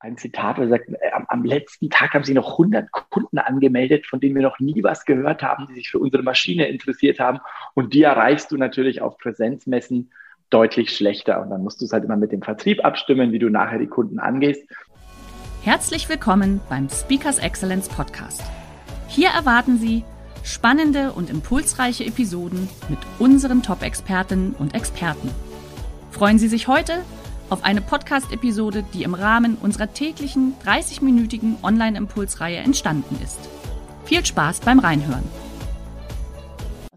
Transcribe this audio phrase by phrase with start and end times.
[0.00, 3.38] ein Zitat, wo er sagt, äh, am, am, letzten Tag haben sie noch 100 Kunden
[3.38, 7.18] angemeldet, von denen wir noch nie was gehört haben, die sich für unsere Maschine interessiert
[7.18, 7.40] haben.
[7.74, 10.12] Und die erreichst du natürlich auf Präsenzmessen
[10.50, 11.42] deutlich schlechter.
[11.42, 13.88] Und dann musst du es halt immer mit dem Vertrieb abstimmen, wie du nachher die
[13.88, 14.62] Kunden angehst.
[15.62, 18.42] Herzlich willkommen beim Speakers Excellence Podcast.
[19.08, 20.04] Hier erwarten Sie
[20.44, 25.30] spannende und impulsreiche Episoden mit unseren Top-Expertinnen und Experten.
[26.12, 27.02] Freuen Sie sich heute
[27.50, 33.38] auf eine Podcast-Episode, die im Rahmen unserer täglichen 30-minütigen Online-Impulsreihe entstanden ist.
[34.04, 35.24] Viel Spaß beim Reinhören.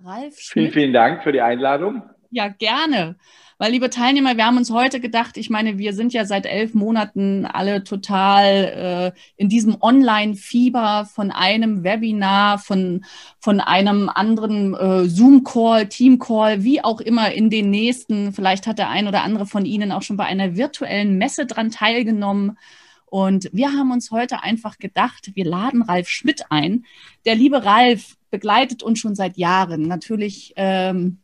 [0.03, 0.71] Ralf Schmidt.
[0.71, 2.03] Vielen, vielen Dank für die Einladung.
[2.31, 3.15] Ja, gerne.
[3.61, 6.73] Weil, liebe Teilnehmer, wir haben uns heute gedacht, ich meine, wir sind ja seit elf
[6.73, 13.05] Monaten alle total äh, in diesem Online-Fieber von einem Webinar, von,
[13.39, 18.33] von einem anderen äh, Zoom-Call, Team-Call, wie auch immer in den nächsten.
[18.33, 21.69] Vielleicht hat der ein oder andere von Ihnen auch schon bei einer virtuellen Messe dran
[21.69, 22.57] teilgenommen.
[23.05, 26.83] Und wir haben uns heute einfach gedacht, wir laden Ralf Schmidt ein.
[27.25, 29.83] Der liebe Ralf begleitet uns schon seit Jahren.
[29.83, 31.20] Natürlich ähm,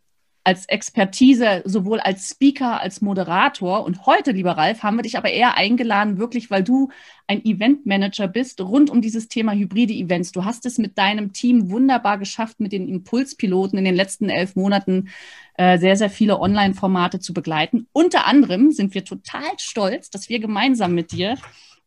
[0.47, 3.83] als Expertise, sowohl als Speaker, als Moderator.
[3.83, 6.87] Und heute, lieber Ralf, haben wir dich aber eher eingeladen, wirklich, weil du
[7.27, 10.31] ein Eventmanager bist rund um dieses Thema hybride Events.
[10.31, 14.55] Du hast es mit deinem Team wunderbar geschafft, mit den Impulspiloten in den letzten elf
[14.55, 15.09] Monaten
[15.57, 17.87] äh, sehr, sehr viele Online-Formate zu begleiten.
[17.91, 21.35] Unter anderem sind wir total stolz, dass wir gemeinsam mit dir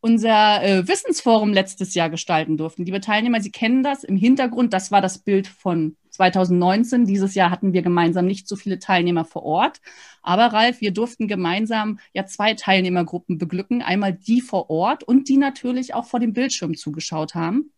[0.03, 2.85] unser äh, Wissensforum letztes Jahr gestalten durften.
[2.85, 4.75] Liebe Teilnehmer, Sie kennen das im Hintergrund.
[4.75, 7.07] Das war das Bild von 2019.
[7.07, 9.81] Dieses Jahr hatten wir gemeinsam nicht so viele Teilnehmer vor Ort.
[10.23, 13.81] Aber Ralf, wir durften gemeinsam ja zwei Teilnehmergruppen beglücken.
[13.81, 17.73] Einmal die vor Ort und die natürlich auch vor dem Bildschirm zugeschaut haben.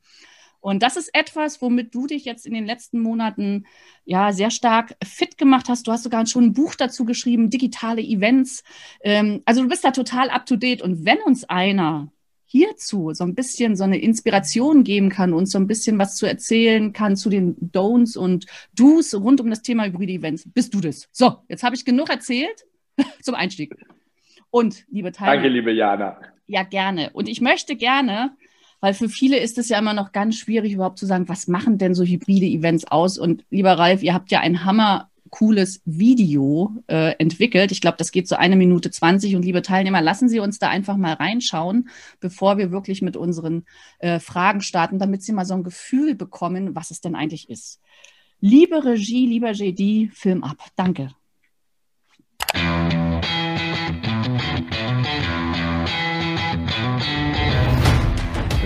[0.60, 3.66] Und das ist etwas, womit du dich jetzt in den letzten Monaten
[4.04, 5.86] ja sehr stark fit gemacht hast.
[5.86, 8.64] Du hast sogar schon ein Buch dazu geschrieben, digitale Events.
[9.02, 10.82] Ähm, also du bist da total up to date.
[10.82, 12.12] Und wenn uns einer
[12.52, 16.26] hierzu so ein bisschen so eine Inspiration geben kann und so ein bisschen was zu
[16.26, 18.46] erzählen kann zu den Don'ts und
[18.76, 21.08] Do's rund um das Thema hybride Events, bist du das.
[21.12, 22.66] So, jetzt habe ich genug erzählt
[23.22, 23.74] zum Einstieg.
[24.50, 25.42] Und liebe Teilnehmer.
[25.42, 26.20] Danke, liebe Jana.
[26.46, 27.10] Ja, gerne.
[27.14, 28.36] Und ich möchte gerne
[28.82, 31.78] weil für viele ist es ja immer noch ganz schwierig, überhaupt zu sagen, was machen
[31.78, 33.16] denn so hybride Events aus?
[33.16, 37.72] Und lieber Ralf, ihr habt ja ein Hammer cooles Video äh, entwickelt.
[37.72, 39.34] Ich glaube, das geht so eine Minute zwanzig.
[39.34, 41.88] Und liebe Teilnehmer, lassen Sie uns da einfach mal reinschauen,
[42.20, 43.64] bevor wir wirklich mit unseren
[43.98, 47.80] äh, Fragen starten, damit Sie mal so ein Gefühl bekommen, was es denn eigentlich ist.
[48.40, 50.58] Liebe Regie, lieber JD, Film ab.
[50.76, 51.08] Danke.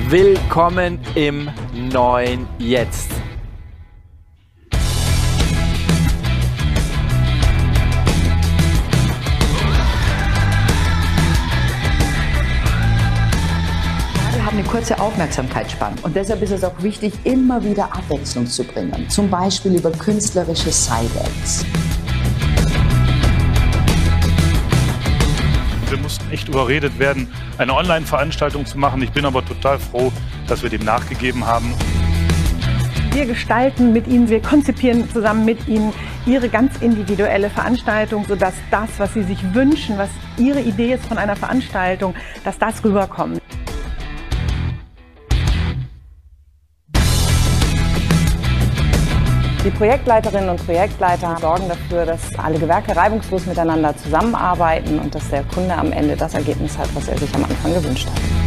[0.08, 1.48] Willkommen im
[1.90, 3.15] neuen Jetzt.
[14.76, 19.08] Kurze Aufmerksamkeitsspanne und deshalb ist es auch wichtig, immer wieder Abwechslung zu bringen.
[19.08, 21.64] Zum Beispiel über künstlerische Side-Acts.
[25.88, 27.26] Wir mussten echt überredet werden,
[27.56, 29.00] eine Online-Veranstaltung zu machen.
[29.00, 30.12] Ich bin aber total froh,
[30.46, 31.72] dass wir dem nachgegeben haben.
[33.12, 35.94] Wir gestalten mit Ihnen, wir konzipieren zusammen mit Ihnen
[36.26, 41.16] Ihre ganz individuelle Veranstaltung, sodass das, was Sie sich wünschen, was Ihre Idee ist von
[41.16, 42.14] einer Veranstaltung,
[42.44, 43.40] dass das rüberkommt.
[49.66, 55.42] Die Projektleiterinnen und Projektleiter sorgen dafür, dass alle Gewerke reibungslos miteinander zusammenarbeiten und dass der
[55.42, 58.45] Kunde am Ende das Ergebnis hat, was er sich am Anfang gewünscht hat.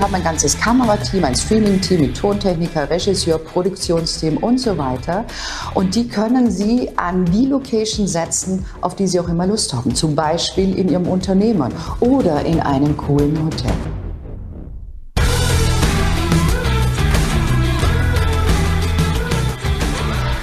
[0.00, 5.26] Haben ein ganzes Kamerateam, ein Streaming-Team mit Tontechniker, Regisseur, Produktionsteam und so weiter.
[5.74, 9.94] Und die können Sie an die Location setzen, auf die Sie auch immer Lust haben.
[9.94, 13.72] Zum Beispiel in Ihrem Unternehmen oder in einem coolen Hotel.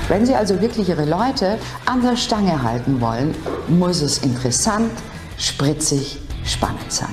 [0.08, 3.36] Wenn Sie also wirklich Ihre Leute an der Stange halten wollen,
[3.68, 4.92] muss es interessant,
[5.38, 7.10] spritzig, spannend sein.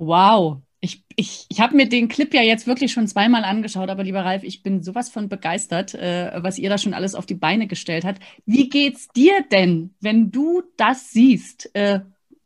[0.00, 4.02] Wow, Ich, ich, ich habe mir den Clip ja jetzt wirklich schon zweimal angeschaut, aber
[4.02, 7.34] lieber Ralf, ich bin sowas von begeistert, äh, was ihr da schon alles auf die
[7.34, 8.22] Beine gestellt habt.
[8.46, 11.74] Wie geht's dir denn, wenn du das siehst?
[11.74, 12.00] Äh,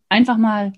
[0.09, 0.73] einfach mal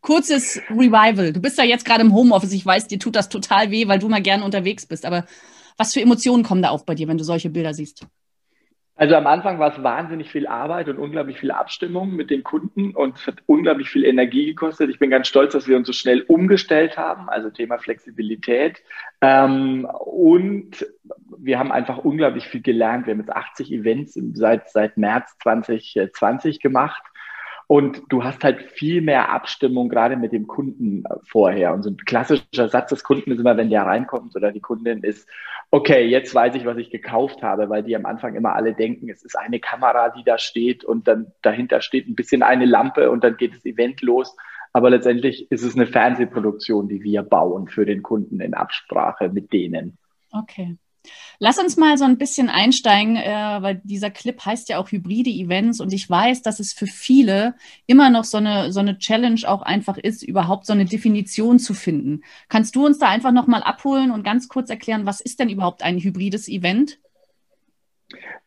[0.00, 1.32] kurzes Revival.
[1.34, 2.52] Du bist ja jetzt gerade im Homeoffice.
[2.52, 5.04] Ich weiß, dir tut das total weh, weil du mal gerne unterwegs bist.
[5.04, 5.26] Aber
[5.76, 8.06] was für Emotionen kommen da auf bei dir, wenn du solche Bilder siehst?
[8.96, 12.94] Also am Anfang war es wahnsinnig viel Arbeit und unglaublich viel Abstimmung mit den Kunden
[12.94, 14.88] und es hat unglaublich viel Energie gekostet.
[14.88, 18.82] Ich bin ganz stolz, dass wir uns so schnell umgestellt haben, also Thema Flexibilität.
[19.20, 20.86] Ähm, und
[21.36, 23.06] wir haben einfach unglaublich viel gelernt.
[23.06, 27.02] Wir haben jetzt 80 Events seit, seit März 2020 gemacht.
[27.66, 31.72] Und du hast halt viel mehr Abstimmung gerade mit dem Kunden vorher.
[31.72, 35.02] Und so ein klassischer Satz des Kunden ist immer, wenn der reinkommt oder die Kundin
[35.02, 35.28] ist,
[35.70, 39.08] okay, jetzt weiß ich, was ich gekauft habe, weil die am Anfang immer alle denken,
[39.08, 43.10] es ist eine Kamera, die da steht und dann dahinter steht ein bisschen eine Lampe
[43.10, 44.36] und dann geht das Event los.
[44.72, 49.52] Aber letztendlich ist es eine Fernsehproduktion, die wir bauen für den Kunden in Absprache mit
[49.52, 49.98] denen.
[50.32, 50.76] Okay.
[51.38, 55.30] Lass uns mal so ein bisschen einsteigen, äh, weil dieser Clip heißt ja auch hybride
[55.30, 57.54] Events und ich weiß, dass es für viele
[57.86, 61.74] immer noch so eine, so eine Challenge auch einfach ist, überhaupt so eine Definition zu
[61.74, 62.22] finden.
[62.48, 65.82] Kannst du uns da einfach nochmal abholen und ganz kurz erklären, was ist denn überhaupt
[65.82, 66.98] ein hybrides Event?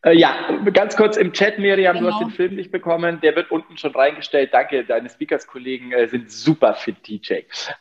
[0.03, 0.35] Äh, ja,
[0.73, 2.07] ganz kurz im Chat, Miriam, genau.
[2.07, 2.29] du hast genau.
[2.29, 4.53] den Film nicht bekommen, der wird unten schon reingestellt.
[4.53, 7.33] Danke, deine Speakers-Kollegen äh, sind super fit, DJ.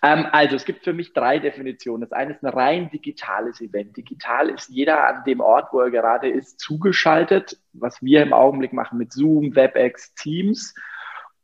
[0.03, 2.01] Ähm, also, es gibt für mich drei Definitionen.
[2.01, 3.97] Das eine ist ein rein digitales Event.
[3.97, 8.73] Digital ist jeder an dem Ort, wo er gerade ist, zugeschaltet, was wir im Augenblick
[8.73, 10.75] machen mit Zoom, WebEx, Teams.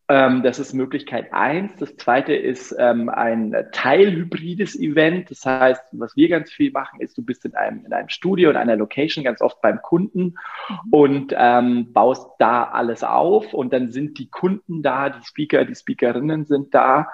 [0.09, 1.73] Ähm, das ist Möglichkeit eins.
[1.79, 5.31] Das zweite ist ähm, ein teilhybrides Event.
[5.31, 8.51] Das heißt, was wir ganz viel machen, ist, du bist in einem, in einem Studio,
[8.51, 10.35] in einer Location, ganz oft beim Kunden
[10.69, 10.77] mhm.
[10.91, 15.75] und ähm, baust da alles auf und dann sind die Kunden da, die Speaker, die
[15.75, 17.09] Speakerinnen sind da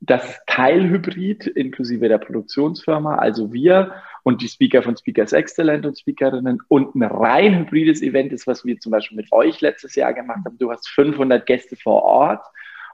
[0.00, 6.60] das Teilhybrid inklusive der Produktionsfirma, also wir und die Speaker von Speakers Excellent und Speakerinnen
[6.68, 10.40] und ein rein hybrides Event ist, was wir zum Beispiel mit euch letztes Jahr gemacht
[10.44, 10.58] haben.
[10.58, 12.44] Du hast 500 Gäste vor Ort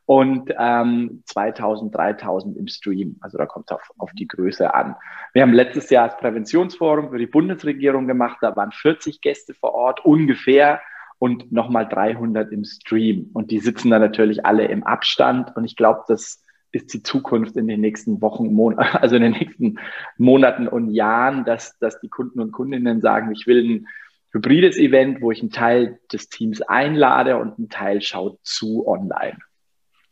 [0.06, 3.16] und ähm, 2000, 3000 im Stream.
[3.20, 4.96] Also da kommt es auf, auf die Größe an.
[5.32, 8.38] Wir haben letztes Jahr das Präventionsforum für die Bundesregierung gemacht.
[8.40, 10.80] Da waren 40 Gäste vor Ort ungefähr
[11.20, 13.30] und nochmal 300 im Stream.
[13.34, 15.54] Und die sitzen da natürlich alle im Abstand.
[15.54, 16.42] Und ich glaube, dass
[16.72, 19.78] ist die Zukunft in den nächsten Wochen, Mon also in den nächsten
[20.19, 23.87] Monaten und Jahren, dass, dass die Kunden und Kundinnen sagen, ich will ein
[24.32, 29.38] hybrides Event, wo ich einen Teil des Teams einlade und einen Teil schaut zu online.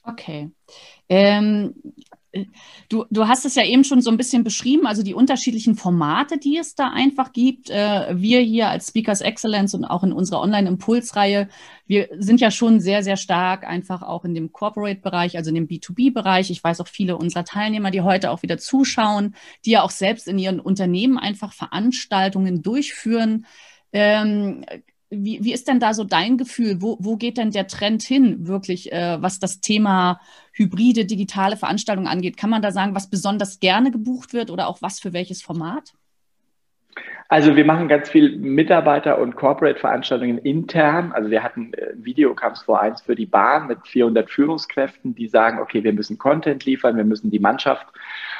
[0.02, 0.50] Okay.
[1.08, 1.74] Ähm,
[2.88, 6.38] Du, du hast es ja eben schon so ein bisschen beschrieben, also die unterschiedlichen Formate,
[6.38, 7.70] die es da einfach gibt.
[7.70, 11.48] Äh, wir hier als Speakers Excellence und auch in unserer Online-Impulsreihe,
[11.86, 15.68] wir sind ja schon sehr, sehr stark einfach auch in dem Corporate-Bereich, also in dem
[15.68, 16.50] B2B-Bereich.
[16.50, 20.28] Ich weiß auch viele unserer Teilnehmer, die heute auch wieder zuschauen, die ja auch selbst
[20.28, 23.46] in ihren Unternehmen einfach Veranstaltungen durchführen.
[23.92, 24.64] Ähm,
[25.10, 26.82] wie, wie ist denn da so dein Gefühl?
[26.82, 30.20] Wo, wo geht denn der Trend hin, wirklich, äh, was das Thema
[30.52, 32.36] hybride, digitale Veranstaltungen angeht?
[32.36, 35.94] Kann man da sagen, was besonders gerne gebucht wird oder auch was für welches Format?
[37.30, 41.12] Also wir machen ganz viel Mitarbeiter- und Corporate-Veranstaltungen intern.
[41.12, 45.14] Also wir hatten äh, ein Video, kam vor eins für die Bahn mit 400 Führungskräften,
[45.14, 47.86] die sagen, okay, wir müssen Content liefern, wir müssen die Mannschaft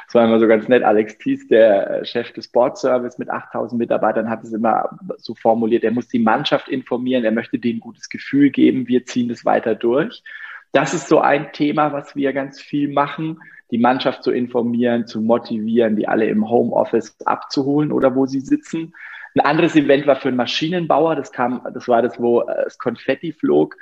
[0.08, 0.84] das war immer so ganz nett.
[0.84, 5.84] Alex Thies, der Chef des Board Service mit 8000 Mitarbeitern, hat es immer so formuliert,
[5.84, 9.44] er muss die Mannschaft informieren, er möchte denen ein gutes Gefühl geben, wir ziehen das
[9.44, 10.22] weiter durch.
[10.72, 15.20] Das ist so ein Thema, was wir ganz viel machen, die Mannschaft zu informieren, zu
[15.20, 18.94] motivieren, die alle im Homeoffice abzuholen oder wo sie sitzen.
[19.34, 22.78] Ein anderes Event war für einen Maschinenbauer, das kam, das war das, wo äh, das
[22.78, 23.76] Konfetti flog.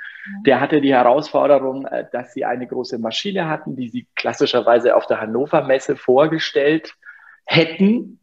[0.45, 5.07] Der hatte die Herausforderung, äh, dass sie eine große Maschine hatten, die sie klassischerweise auf
[5.07, 6.93] der Hannover Messe vorgestellt
[7.45, 8.19] hätten.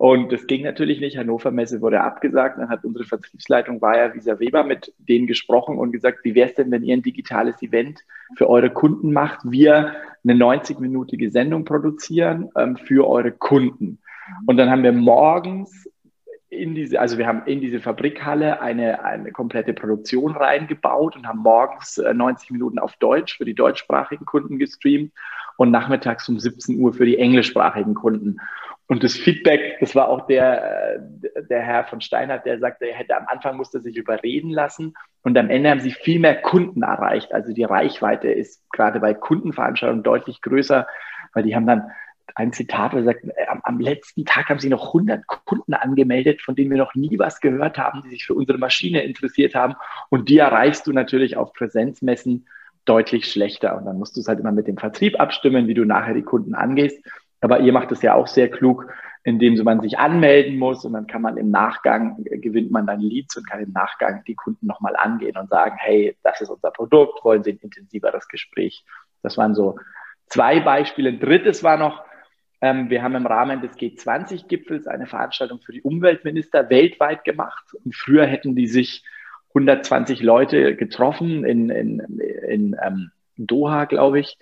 [0.00, 1.18] Und das ging natürlich nicht.
[1.18, 2.56] Hannover Messe wurde abgesagt.
[2.56, 6.54] Dann hat unsere Vertriebsleitung Bayer Wieser Weber mit denen gesprochen und gesagt, wie wäre es
[6.54, 8.00] denn, wenn ihr ein digitales Event
[8.34, 9.40] für eure Kunden macht?
[9.44, 9.92] Wir
[10.24, 13.98] eine 90-minütige Sendung produzieren ähm, für eure Kunden.
[14.46, 15.86] Und dann haben wir morgens
[16.48, 21.40] in diese, also wir haben in diese Fabrikhalle eine, eine komplette Produktion reingebaut und haben
[21.40, 25.12] morgens 90 äh, Minuten auf Deutsch für die deutschsprachigen Kunden gestreamt
[25.58, 28.38] und nachmittags um 17 Uhr für die englischsprachigen Kunden.
[28.90, 32.96] Und das Feedback, das war auch der, äh, der Herr von Steinhardt, der sagte, er
[32.96, 36.82] hätte am Anfang musste sich überreden lassen und am Ende haben sie viel mehr Kunden
[36.82, 37.32] erreicht.
[37.32, 40.88] Also die Reichweite ist gerade bei Kundenveranstaltungen deutlich größer,
[41.34, 41.92] weil die haben dann
[42.34, 46.42] ein Zitat, er sagt, äh, am, am, letzten Tag haben sie noch 100 Kunden angemeldet,
[46.42, 49.76] von denen wir noch nie was gehört haben, die sich für unsere Maschine interessiert haben.
[50.08, 52.48] Und die erreichst du natürlich auf Präsenzmessen
[52.86, 53.76] deutlich schlechter.
[53.76, 56.22] Und dann musst du es halt immer mit dem Vertrieb abstimmen, wie du nachher die
[56.22, 56.98] Kunden angehst.
[57.40, 58.86] Aber ihr macht es ja auch sehr klug,
[59.22, 63.36] indem man sich anmelden muss und dann kann man im Nachgang, gewinnt man dann Leads
[63.36, 67.22] und kann im Nachgang die Kunden nochmal angehen und sagen, hey, das ist unser Produkt,
[67.24, 68.84] wollen Sie ein intensiveres Gespräch.
[69.22, 69.78] Das waren so
[70.26, 71.10] zwei Beispiele.
[71.10, 72.02] Ein drittes war noch,
[72.62, 77.64] ähm, wir haben im Rahmen des G20-Gipfels eine Veranstaltung für die Umweltminister weltweit gemacht.
[77.84, 79.04] Und früher hätten die sich
[79.50, 84.38] 120 Leute getroffen in, in, in ähm, Doha, glaube ich.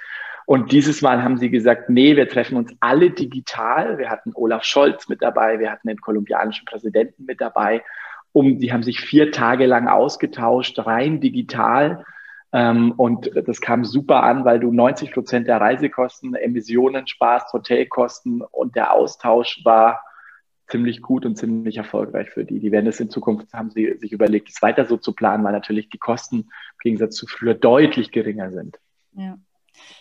[0.48, 3.98] Und dieses Mal haben sie gesagt, nee, wir treffen uns alle digital.
[3.98, 7.84] Wir hatten Olaf Scholz mit dabei, wir hatten den kolumbianischen Präsidenten mit dabei.
[8.32, 12.02] Um, die haben sich vier Tage lang ausgetauscht, rein digital.
[12.50, 18.40] Ähm, und das kam super an, weil du 90 Prozent der Reisekosten, Emissionen sparst, Hotelkosten
[18.40, 20.00] und der Austausch war
[20.66, 22.58] ziemlich gut und ziemlich erfolgreich für die.
[22.58, 25.52] Die werden es in Zukunft, haben sie sich überlegt, es weiter so zu planen, weil
[25.52, 28.78] natürlich die Kosten im Gegensatz zu früher deutlich geringer sind.
[29.12, 29.36] Ja.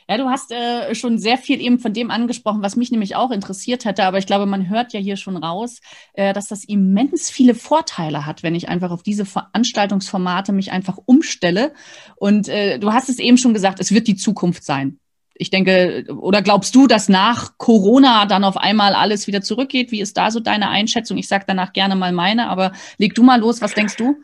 [0.07, 3.31] Ja, du hast äh, schon sehr viel eben von dem angesprochen, was mich nämlich auch
[3.31, 5.79] interessiert hätte, aber ich glaube, man hört ja hier schon raus,
[6.13, 10.97] äh, dass das immens viele Vorteile hat, wenn ich einfach auf diese Veranstaltungsformate mich einfach
[11.05, 11.73] umstelle.
[12.15, 14.99] Und äh, du hast es eben schon gesagt, es wird die Zukunft sein.
[15.39, 19.91] Ich denke, oder glaubst du, dass nach Corona dann auf einmal alles wieder zurückgeht?
[19.91, 21.17] Wie ist da so deine Einschätzung?
[21.17, 24.15] Ich sage danach gerne mal meine, aber leg du mal los, was denkst du?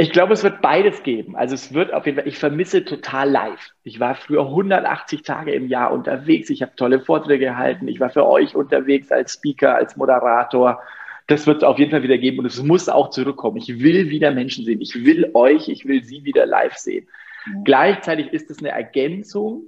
[0.00, 1.34] Ich glaube, es wird beides geben.
[1.34, 3.72] Also es wird auf jeden Fall, ich vermisse total live.
[3.82, 6.50] Ich war früher 180 Tage im Jahr unterwegs.
[6.50, 7.88] Ich habe tolle Vorträge gehalten.
[7.88, 10.80] Ich war für euch unterwegs als Speaker, als Moderator.
[11.26, 13.56] Das wird es auf jeden Fall wieder geben und es muss auch zurückkommen.
[13.56, 14.80] Ich will wieder Menschen sehen.
[14.80, 17.08] Ich will euch, ich will sie wieder live sehen.
[17.46, 17.64] Mhm.
[17.64, 19.64] Gleichzeitig ist es eine Ergänzung,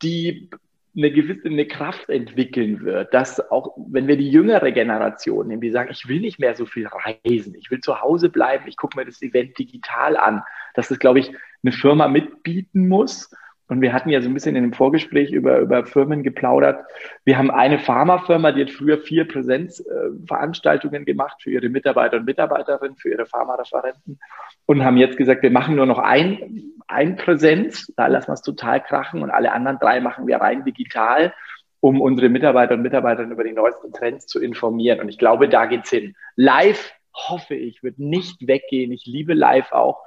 [0.00, 0.48] die
[0.94, 5.70] eine gewisse eine Kraft entwickeln wird, dass auch wenn wir die jüngere Generation nehmen, die
[5.70, 8.98] sagen, ich will nicht mehr so viel reisen, ich will zu Hause bleiben, ich gucke
[8.98, 10.42] mir das Event digital an,
[10.74, 11.32] dass das, glaube ich,
[11.62, 13.30] eine Firma mitbieten muss.
[13.68, 16.84] Und wir hatten ja so ein bisschen in dem Vorgespräch über, über Firmen geplaudert.
[17.24, 22.96] Wir haben eine Pharmafirma, die hat früher vier Präsenzveranstaltungen gemacht für ihre Mitarbeiter und Mitarbeiterinnen,
[22.96, 24.18] für ihre Pharmareferenten
[24.66, 28.42] und haben jetzt gesagt, wir machen nur noch ein, ein Präsenz, da lassen wir es
[28.42, 31.32] total krachen und alle anderen drei machen wir rein digital,
[31.80, 35.00] um unsere Mitarbeiter und Mitarbeiterinnen über die neuesten Trends zu informieren.
[35.00, 36.14] Und ich glaube, da geht's hin.
[36.36, 38.92] Live, hoffe ich, wird nicht weggehen.
[38.92, 40.02] Ich liebe live auch,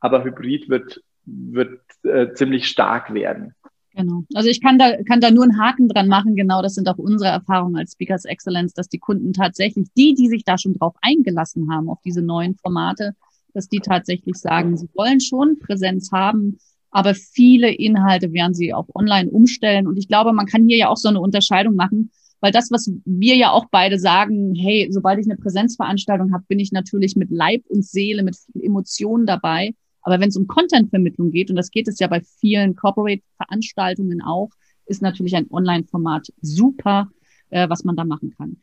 [0.00, 3.54] aber Hybrid wird, wird äh, ziemlich stark werden.
[3.94, 4.24] Genau.
[4.34, 6.36] Also ich kann da, kann da nur einen Haken dran machen.
[6.36, 10.28] Genau, das sind auch unsere Erfahrungen als Speakers Excellence, dass die Kunden tatsächlich, die, die
[10.28, 13.14] sich da schon drauf eingelassen haben, auf diese neuen Formate,
[13.54, 16.58] dass die tatsächlich sagen, sie wollen schon Präsenz haben,
[16.90, 19.86] aber viele Inhalte werden sie auch online umstellen.
[19.86, 22.92] Und ich glaube, man kann hier ja auch so eine Unterscheidung machen, weil das, was
[23.06, 27.30] wir ja auch beide sagen, hey, sobald ich eine Präsenzveranstaltung habe, bin ich natürlich mit
[27.30, 29.74] Leib und Seele, mit viel Emotionen dabei.
[30.06, 34.50] Aber wenn es um Contentvermittlung geht, und das geht es ja bei vielen Corporate-Veranstaltungen auch,
[34.86, 37.08] ist natürlich ein Online-Format super,
[37.50, 38.58] äh, was man da machen kann.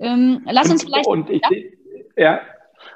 [0.00, 1.06] Ähm, lass uns vielleicht.
[1.06, 1.58] Und ich, ja?
[2.16, 2.40] ja,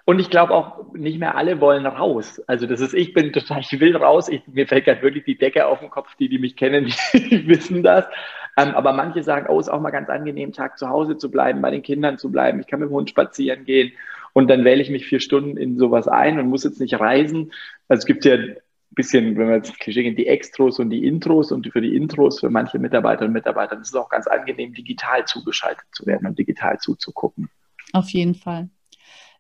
[0.07, 2.43] und ich glaube auch, nicht mehr alle wollen raus.
[2.47, 4.31] Also das ist, ich bin total, ich will raus.
[4.31, 6.15] Ich, mir fällt gerade wirklich die Decke auf den Kopf.
[6.17, 8.07] Die, die mich kennen, die wissen das.
[8.57, 11.61] Ähm, aber manche sagen, oh, ist auch mal ganz angenehm, Tag zu Hause zu bleiben,
[11.61, 12.61] bei den Kindern zu bleiben.
[12.61, 13.93] Ich kann mit dem Hund spazieren gehen.
[14.33, 17.53] Und dann wähle ich mich vier Stunden in sowas ein und muss jetzt nicht reisen.
[17.89, 18.57] Also es gibt ja ein
[18.91, 22.51] bisschen, wenn wir jetzt Klischee die Extros und die Intros und für die Intros für
[22.51, 26.79] manche Mitarbeiter und Mitarbeiter ist es auch ganz angenehm, digital zugeschaltet zu werden und digital
[26.79, 27.49] zuzugucken.
[27.93, 28.69] Auf jeden Fall.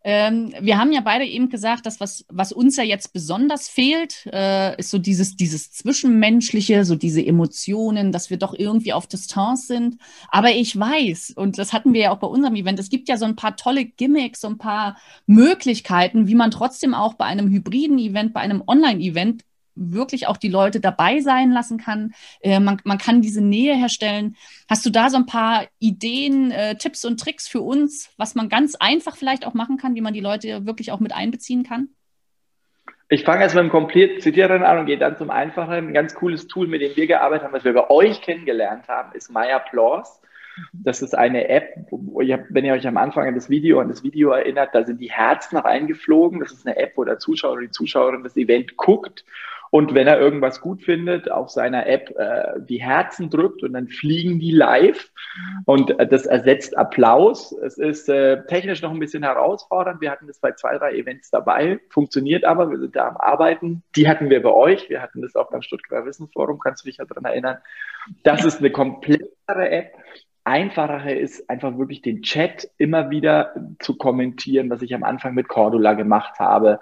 [0.03, 4.27] Ähm, wir haben ja beide eben gesagt, dass was, was uns ja jetzt besonders fehlt,
[4.33, 9.67] äh, ist so dieses, dieses Zwischenmenschliche, so diese Emotionen, dass wir doch irgendwie auf Distanz
[9.67, 9.99] sind.
[10.29, 13.19] Aber ich weiß, und das hatten wir ja auch bei unserem Event, es gibt ja
[13.19, 17.51] so ein paar tolle Gimmicks, so ein paar Möglichkeiten, wie man trotzdem auch bei einem
[17.51, 19.43] hybriden Event, bei einem Online-Event
[19.81, 22.13] wirklich auch die Leute dabei sein lassen kann.
[22.41, 24.37] Äh, man, man kann diese Nähe herstellen.
[24.69, 28.49] Hast du da so ein paar Ideen, äh, Tipps und Tricks für uns, was man
[28.49, 31.89] ganz einfach vielleicht auch machen kann, wie man die Leute wirklich auch mit einbeziehen kann?
[33.13, 35.73] Ich fange jetzt mit dem Komplizierteren an und gehe dann zum Einfachen.
[35.73, 39.13] Ein ganz cooles Tool, mit dem wir gearbeitet haben, was wir bei euch kennengelernt haben,
[39.15, 40.21] ist MyApplause.
[40.73, 43.89] Das ist eine App, wo ihr, wenn ihr euch am Anfang an das Video, an
[43.89, 46.39] das Video erinnert, da sind die Herzen reingeflogen.
[46.39, 49.25] Das ist eine App, wo der Zuschauer oder die Zuschauerin das Event guckt
[49.71, 53.87] und wenn er irgendwas gut findet, auf seiner App äh, die Herzen drückt und dann
[53.87, 55.11] fliegen die live.
[55.65, 57.53] Und äh, das ersetzt Applaus.
[57.53, 60.01] Es ist äh, technisch noch ein bisschen herausfordernd.
[60.01, 63.85] Wir hatten das bei zwei, drei Events dabei, funktioniert aber, wir sind da am Arbeiten.
[63.95, 64.91] Die hatten wir bei euch.
[64.91, 67.59] Wir hatten das auch beim Stuttgarter Wissensforum, kannst du dich ja daran erinnern.
[68.25, 69.95] Das ist eine komplexere App.
[70.43, 75.47] Einfacher ist einfach wirklich den Chat immer wieder zu kommentieren, was ich am Anfang mit
[75.47, 76.81] Cordula gemacht habe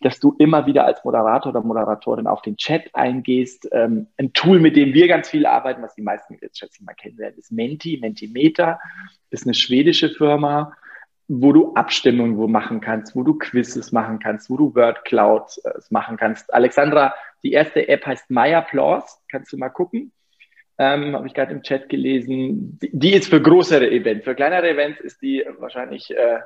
[0.00, 3.68] dass du immer wieder als Moderator oder Moderatorin auf den Chat eingehst.
[3.72, 6.86] Ähm, ein Tool, mit dem wir ganz viel arbeiten, was die meisten jetzt schätze ich
[6.86, 8.80] mal kennen werden, ist Menti, Mentimeter,
[9.30, 10.72] ist eine schwedische Firma,
[11.28, 15.60] wo du Abstimmungen wo machen kannst, wo du Quizzes machen kannst, wo du Word Cloud
[15.64, 16.52] äh, machen kannst.
[16.52, 20.12] Alexandra, die erste App heißt MyApplause, kannst du mal gucken.
[20.78, 22.78] Ähm, Habe ich gerade im Chat gelesen.
[22.80, 24.24] Die, die, ist für größere Events.
[24.24, 26.38] Für kleinere Events ist die wahrscheinlich äh,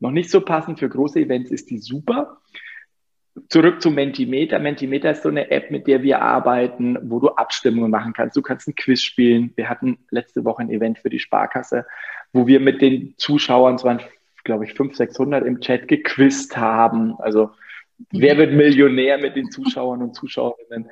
[0.00, 0.78] noch nicht so passend.
[0.78, 2.38] Für große Events ist die super.
[3.48, 4.58] Zurück zu Mentimeter.
[4.58, 8.36] Mentimeter ist so eine App, mit der wir arbeiten, wo du Abstimmungen machen kannst.
[8.36, 9.52] Du kannst ein Quiz spielen.
[9.56, 11.86] Wir hatten letzte Woche ein Event für die Sparkasse,
[12.32, 14.00] wo wir mit den Zuschauern, es waren,
[14.44, 17.14] glaube ich, 500, 600 im Chat gequizt haben.
[17.18, 17.50] Also,
[18.10, 20.90] wer wird Millionär mit den Zuschauern und Zuschauerinnen?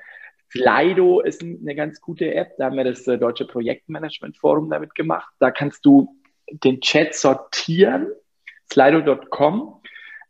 [0.50, 2.56] Slido ist eine ganz gute App.
[2.58, 5.32] Da haben wir das äh, Deutsche Projektmanagement Forum damit gemacht.
[5.40, 6.14] Da kannst du
[6.50, 8.08] den Chat sortieren.
[8.70, 9.80] Slido.com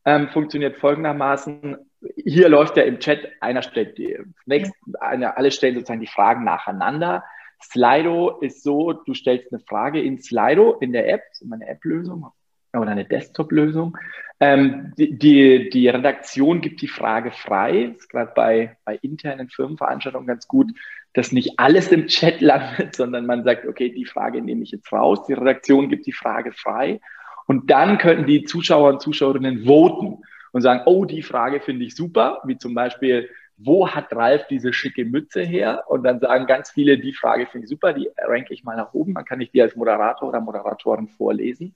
[0.05, 1.77] ähm, funktioniert folgendermaßen.
[2.17, 6.45] Hier läuft ja im Chat, einer stellt die nächst, eine, alle stellen sozusagen die Fragen
[6.45, 7.25] nacheinander.
[7.63, 11.57] Slido ist so, du stellst eine Frage in Slido in der App, das ist immer
[11.57, 12.27] eine App-Lösung
[12.73, 13.97] oder eine Desktop-Lösung.
[14.41, 17.91] Ähm, die, die, die, Redaktion gibt die Frage frei.
[17.93, 20.73] Das ist gerade bei, bei internen Firmenveranstaltungen ganz gut,
[21.13, 24.93] dass nicht alles im Chat landet, sondern man sagt, okay, die Frage nehme ich jetzt
[24.93, 25.25] raus.
[25.27, 27.01] Die Redaktion gibt die Frage frei.
[27.47, 30.23] Und dann könnten die Zuschauer und Zuschauerinnen voten
[30.55, 34.73] und sagen, oh, die Frage finde ich super, wie zum Beispiel, wo hat Ralf diese
[34.73, 35.83] schicke Mütze her?
[35.89, 38.95] Und dann sagen ganz viele, die Frage finde ich super, die ranke ich mal nach
[38.95, 41.75] oben, dann kann ich die als Moderator oder Moderatorin vorlesen.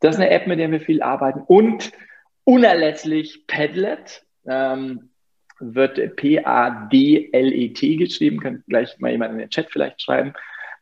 [0.00, 1.42] Das ist eine App, mit der wir viel arbeiten.
[1.46, 1.92] Und
[2.42, 4.24] unerlässlich Padlet.
[4.46, 5.10] Ähm,
[5.60, 10.32] wird P-A-D-L-E-T geschrieben, kann gleich mal jemand in den Chat vielleicht schreiben,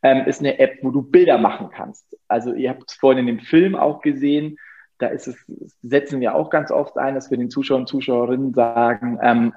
[0.03, 2.15] ähm, ist eine App, wo du Bilder machen kannst.
[2.29, 4.59] Also ihr habt es vorhin in dem Film auch gesehen,
[4.99, 5.37] da ist es,
[5.83, 9.53] setzen wir auch ganz oft ein, dass wir den Zuschauern und Zuschauerinnen sagen, ähm,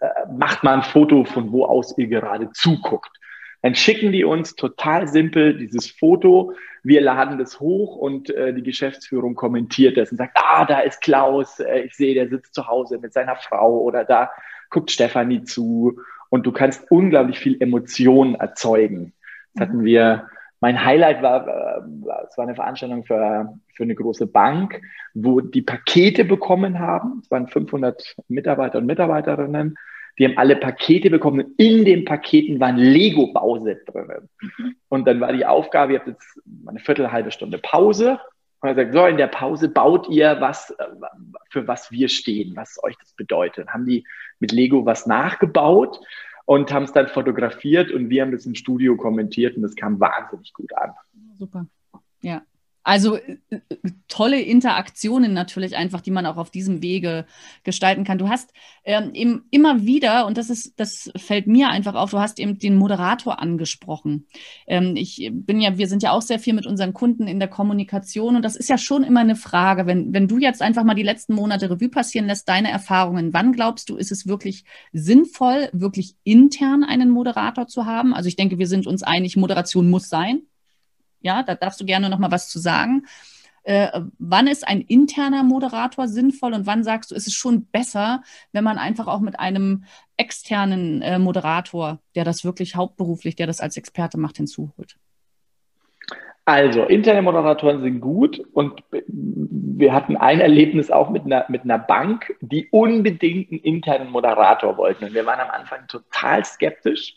[0.00, 3.10] äh, macht mal ein Foto von wo aus ihr gerade zuguckt.
[3.62, 6.54] Dann schicken die uns total simpel dieses Foto.
[6.82, 11.02] Wir laden das hoch und äh, die Geschäftsführung kommentiert das und sagt, ah, da ist
[11.02, 14.30] Klaus, äh, ich sehe, der sitzt zu Hause mit seiner Frau oder da
[14.70, 16.00] guckt Stefanie zu.
[16.30, 19.12] Und du kannst unglaublich viel Emotionen erzeugen.
[19.54, 20.28] Das hatten wir,
[20.60, 21.80] mein Highlight war, äh,
[22.28, 24.80] es war eine Veranstaltung für, für eine große Bank,
[25.14, 27.20] wo die Pakete bekommen haben.
[27.22, 29.76] Es waren 500 Mitarbeiter und Mitarbeiterinnen
[30.20, 31.54] die haben alle Pakete bekommen.
[31.56, 34.28] In den Paketen waren Lego-Bauset drin.
[34.40, 34.76] Mhm.
[34.90, 38.20] Und dann war die Aufgabe, ihr habt jetzt eine Viertel, halbe Stunde Pause.
[38.60, 40.84] Und er sagt, so, in der Pause baut ihr was, äh,
[41.48, 43.68] für was wir stehen, was euch das bedeutet.
[43.68, 44.04] Haben die
[44.40, 45.98] mit Lego was nachgebaut
[46.44, 50.00] und haben es dann fotografiert und wir haben das im Studio kommentiert und das kam
[50.00, 50.92] wahnsinnig gut an.
[51.38, 51.66] Super.
[52.22, 52.42] Ja.
[52.82, 53.60] Also äh, äh,
[54.08, 57.26] tolle Interaktionen natürlich einfach, die man auch auf diesem Wege
[57.62, 58.16] gestalten kann.
[58.16, 58.52] Du hast
[58.84, 62.58] ähm, eben immer wieder, und das ist, das fällt mir einfach auf, du hast eben
[62.58, 64.26] den Moderator angesprochen.
[64.66, 67.48] Ähm, ich bin ja, wir sind ja auch sehr viel mit unseren Kunden in der
[67.48, 70.94] Kommunikation und das ist ja schon immer eine Frage, wenn, wenn du jetzt einfach mal
[70.94, 75.68] die letzten Monate Revue passieren lässt, deine Erfahrungen, wann glaubst du, ist es wirklich sinnvoll,
[75.72, 78.14] wirklich intern einen Moderator zu haben?
[78.14, 80.42] Also ich denke, wir sind uns einig, Moderation muss sein.
[81.20, 83.04] Ja, da darfst du gerne noch mal was zu sagen.
[83.62, 88.22] Äh, wann ist ein interner Moderator sinnvoll und wann sagst du, ist es schon besser,
[88.52, 89.84] wenn man einfach auch mit einem
[90.16, 94.96] externen äh, Moderator, der das wirklich hauptberuflich, der das als Experte macht, hinzuholt?
[96.46, 101.78] Also, interne Moderatoren sind gut und wir hatten ein Erlebnis auch mit einer, mit einer
[101.78, 105.04] Bank, die unbedingt einen internen Moderator wollten.
[105.04, 107.14] Und wir waren am Anfang total skeptisch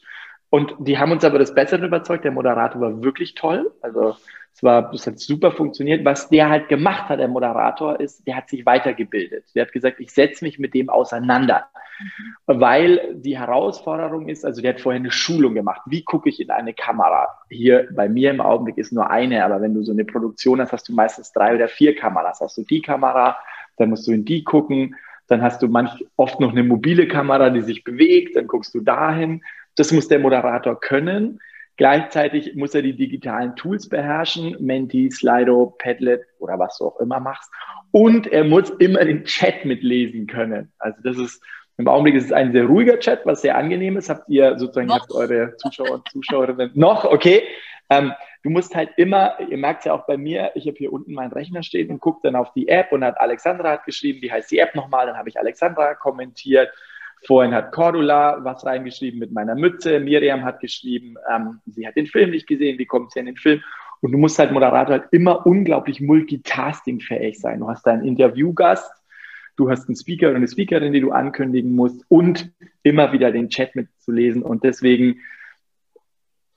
[0.54, 2.26] und die haben uns aber das Bessere überzeugt.
[2.26, 3.72] Der Moderator war wirklich toll.
[3.82, 4.16] Also
[4.54, 6.06] es war, das hat super funktioniert.
[6.06, 9.46] Was der halt gemacht hat, der Moderator, ist, der hat sich weitergebildet.
[9.56, 11.66] Der hat gesagt, ich setze mich mit dem auseinander.
[12.00, 12.36] Mhm.
[12.60, 15.82] Weil die Herausforderung ist, also der hat vorher eine Schulung gemacht.
[15.88, 17.30] Wie gucke ich in eine Kamera?
[17.50, 20.72] Hier bei mir im Augenblick ist nur eine, aber wenn du so eine Produktion hast,
[20.72, 22.42] hast du meistens drei oder vier Kameras.
[22.42, 23.38] Hast du die Kamera,
[23.78, 24.98] dann musst du in die gucken.
[25.30, 28.82] Dann hast du manch, oft noch eine mobile Kamera, die sich bewegt, dann guckst du
[28.82, 29.42] dahin
[29.75, 31.39] das muss der Moderator können.
[31.75, 37.19] Gleichzeitig muss er die digitalen Tools beherrschen, Menti, Slido, Padlet oder was du auch immer
[37.19, 37.51] machst.
[37.91, 40.71] Und er muss immer den Chat mitlesen können.
[40.77, 41.43] Also das ist,
[41.77, 44.09] im Augenblick ist es ein sehr ruhiger Chat, was sehr angenehm ist.
[44.09, 47.41] Habt ihr sozusagen, habt eure Zuschauer und Zuschauerinnen noch, okay.
[47.89, 50.93] Ähm, du musst halt immer, ihr merkt es ja auch bei mir, ich habe hier
[50.93, 54.21] unten meinen Rechner stehen und gucke dann auf die App und hat Alexandra hat geschrieben,
[54.21, 56.71] wie heißt die App nochmal, dann habe ich Alexandra kommentiert
[57.25, 59.99] Vorhin hat Cordula was reingeschrieben mit meiner Mütze.
[59.99, 62.77] Miriam hat geschrieben, ähm, sie hat den Film nicht gesehen.
[62.77, 63.62] Wie kommt sie in den Film?
[64.01, 67.59] Und du musst halt Moderator halt immer unglaublich multitaskingfähig sein.
[67.59, 68.91] Du hast deinen Interviewgast,
[69.55, 72.51] du hast einen Speaker oder eine Speakerin, die du ankündigen musst und
[72.83, 74.43] immer wieder den Chat mitzulesen.
[74.43, 75.21] Und deswegen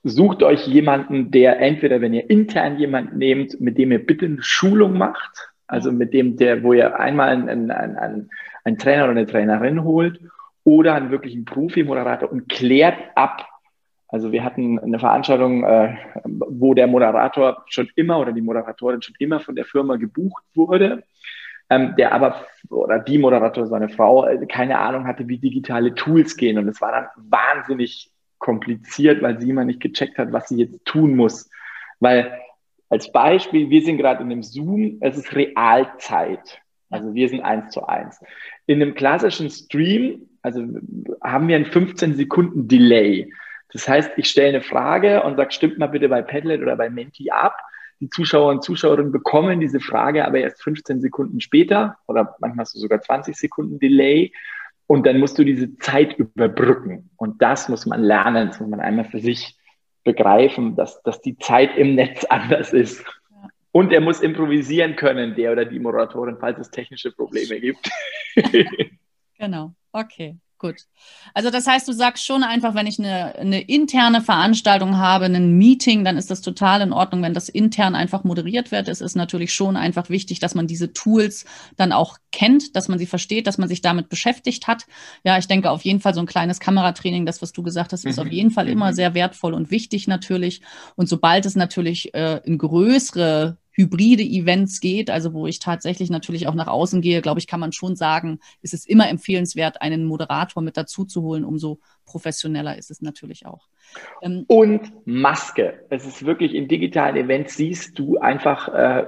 [0.03, 4.41] sucht euch jemanden, der entweder, wenn ihr intern jemanden nehmt, mit dem ihr bitte eine
[4.43, 8.29] Schulung macht, also mit dem, der, wo ihr einmal einen, einen, einen,
[8.65, 10.19] einen Trainer oder eine Trainerin holt
[10.67, 13.47] oder einen wirklichen Profi-Moderator und klärt ab.
[14.09, 19.15] Also wir hatten eine Veranstaltung, äh, wo der Moderator schon immer oder die Moderatorin schon
[19.17, 21.03] immer von der Firma gebucht wurde,
[21.69, 25.95] ähm, der aber oder die Moderator, so eine Frau, äh, keine Ahnung hatte, wie digitale
[25.95, 26.57] Tools gehen.
[26.57, 30.83] Und es war dann wahnsinnig kompliziert, weil sie immer nicht gecheckt hat, was sie jetzt
[30.83, 31.49] tun muss.
[32.01, 32.37] Weil
[32.89, 36.61] als Beispiel, wir sind gerade in einem Zoom, es ist Realzeit.
[36.89, 38.19] Also wir sind eins zu eins.
[38.65, 40.65] In einem klassischen Stream, also
[41.21, 43.31] haben wir einen 15 Sekunden Delay.
[43.73, 46.89] Das heißt, ich stelle eine Frage und sage, stimmt mal bitte bei Padlet oder bei
[46.89, 47.57] Menti ab.
[47.99, 52.75] Die Zuschauer und Zuschauerinnen bekommen diese Frage aber erst 15 Sekunden später oder manchmal hast
[52.75, 54.31] du sogar 20 Sekunden Delay.
[54.85, 57.09] Und dann musst du diese Zeit überbrücken.
[57.17, 58.47] Und das muss man lernen.
[58.47, 59.57] Das muss man einmal für sich
[60.05, 63.03] begreifen, dass, dass die Zeit im Netz anders ist.
[63.73, 67.89] Und er muss improvisieren können, der oder die Moderatorin, falls es technische Probleme gibt.
[69.37, 70.37] genau, okay.
[70.59, 70.87] Gut.
[71.35, 75.55] Also das heißt, du sagst schon einfach, wenn ich eine, eine interne Veranstaltung habe, ein
[75.55, 78.87] Meeting, dann ist das total in Ordnung, wenn das intern einfach moderiert wird.
[78.87, 81.45] Es ist natürlich schon einfach wichtig, dass man diese Tools
[81.75, 84.87] dann auch kennt, dass man sie versteht, dass man sich damit beschäftigt hat.
[85.23, 88.05] Ja, ich denke auf jeden Fall so ein kleines Kameratraining, das, was du gesagt hast,
[88.05, 88.23] ist mhm.
[88.23, 88.95] auf jeden Fall immer mhm.
[88.95, 90.61] sehr wertvoll und wichtig natürlich.
[90.95, 96.47] Und sobald es natürlich äh, in größere hybride Events geht, also wo ich tatsächlich natürlich
[96.47, 100.03] auch nach außen gehe, glaube ich, kann man schon sagen, ist es immer empfehlenswert, einen
[100.03, 101.45] Moderator mit dazu zu holen.
[101.45, 103.67] Umso professioneller ist es natürlich auch.
[104.23, 105.85] Ähm, und Maske.
[105.89, 109.05] Es ist wirklich in digitalen Events siehst du einfach äh,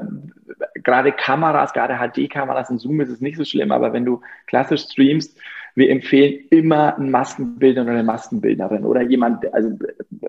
[0.76, 4.84] gerade Kameras, gerade HD-Kameras, in Zoom ist es nicht so schlimm, aber wenn du klassisch
[4.84, 5.36] streamst,
[5.76, 9.78] wir empfehlen immer einen Maskenbildner oder eine Maskenbildnerin oder jemand, also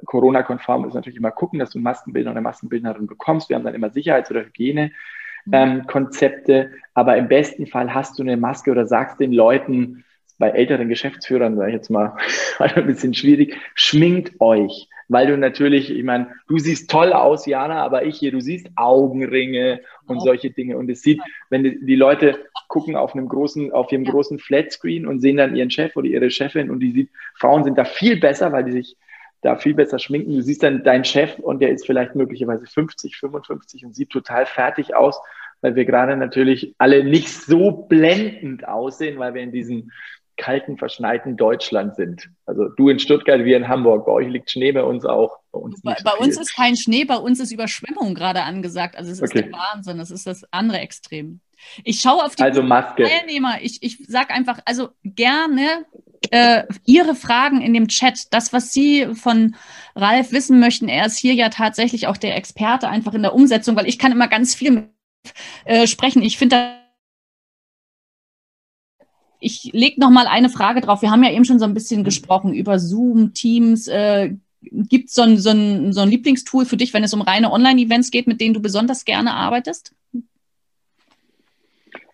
[0.05, 3.49] Corona-konform ist natürlich immer gucken, dass du einen Maskenbildner oder eine Maskenbildnerin bekommst.
[3.49, 8.37] Wir haben dann immer Sicherheits- oder Hygienekonzepte, ähm, aber im besten Fall hast du eine
[8.37, 10.05] Maske oder sagst den Leuten,
[10.39, 12.17] bei älteren Geschäftsführern, sage ich jetzt mal,
[12.59, 17.83] ein bisschen schwierig, schminkt euch weil du natürlich, ich meine, du siehst toll aus, Jana,
[17.83, 20.21] aber ich hier, du siehst Augenringe und oh.
[20.21, 20.79] solche Dinge.
[20.79, 24.13] Und es sieht, wenn die, die, Leute gucken auf einem großen, auf ihrem ja.
[24.13, 27.77] großen Flatscreen und sehen dann ihren Chef oder ihre Chefin und die sieht, Frauen sind
[27.77, 28.97] da viel besser, weil die sich
[29.43, 30.33] da viel besser schminken.
[30.33, 34.47] Du siehst dann deinen Chef und der ist vielleicht möglicherweise 50, 55 und sieht total
[34.47, 35.21] fertig aus,
[35.61, 39.91] weil wir gerade natürlich alle nicht so blendend aussehen, weil wir in diesen
[40.41, 42.29] kalten, verschneiten Deutschland sind.
[42.47, 44.07] Also du in Stuttgart, wir in Hamburg.
[44.07, 45.39] Bei euch liegt Schnee, bei uns auch.
[45.53, 48.97] Bei uns, bei, bei uns ist kein Schnee, bei uns ist Überschwemmung gerade angesagt.
[48.97, 49.43] Also es ist okay.
[49.43, 51.41] der Wahnsinn, das ist das andere Extrem.
[51.85, 53.59] Ich schaue auf die also Teilnehmer.
[53.61, 55.85] Ich, ich sage einfach, also gerne
[56.31, 59.57] äh, Ihre Fragen in dem Chat, das, was Sie von
[59.95, 60.89] Ralf wissen möchten.
[60.89, 64.13] Er ist hier ja tatsächlich auch der Experte einfach in der Umsetzung, weil ich kann
[64.13, 64.89] immer ganz viel
[65.65, 66.23] äh, sprechen.
[66.23, 66.80] Ich finde
[69.41, 71.03] ich lege noch mal eine Frage drauf.
[71.03, 73.89] Wir haben ja eben schon so ein bisschen gesprochen über Zoom, Teams.
[73.89, 77.23] Äh, Gibt es so ein, so, ein, so ein Lieblingstool für dich, wenn es um
[77.23, 79.95] reine Online-Events geht, mit denen du besonders gerne arbeitest?